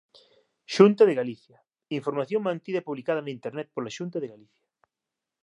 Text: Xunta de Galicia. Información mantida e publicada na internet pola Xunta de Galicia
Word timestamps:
Xunta 0.75 1.03
de 1.07 1.17
Galicia. 1.21 1.57
Información 1.99 2.41
mantida 2.47 2.77
e 2.79 2.87
publicada 2.87 3.21
na 3.25 3.33
internet 3.37 3.67
pola 3.75 3.95
Xunta 3.97 4.17
de 4.21 4.31
Galicia 4.33 4.63